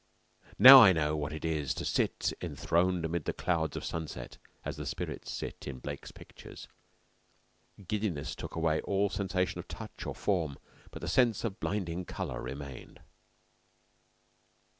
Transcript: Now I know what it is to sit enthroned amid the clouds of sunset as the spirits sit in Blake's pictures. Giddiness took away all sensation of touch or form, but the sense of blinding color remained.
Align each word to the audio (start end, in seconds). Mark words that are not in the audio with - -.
Now 0.57 0.81
I 0.81 0.93
know 0.93 1.15
what 1.15 1.31
it 1.31 1.45
is 1.45 1.75
to 1.75 1.85
sit 1.85 2.33
enthroned 2.41 3.05
amid 3.05 3.25
the 3.25 3.33
clouds 3.33 3.77
of 3.77 3.85
sunset 3.85 4.39
as 4.65 4.75
the 4.75 4.87
spirits 4.87 5.29
sit 5.29 5.67
in 5.67 5.77
Blake's 5.77 6.11
pictures. 6.11 6.67
Giddiness 7.87 8.33
took 8.35 8.55
away 8.55 8.81
all 8.81 9.11
sensation 9.11 9.59
of 9.59 9.67
touch 9.67 10.07
or 10.07 10.15
form, 10.15 10.57
but 10.89 11.03
the 11.03 11.07
sense 11.07 11.43
of 11.43 11.59
blinding 11.59 12.05
color 12.05 12.41
remained. 12.41 13.01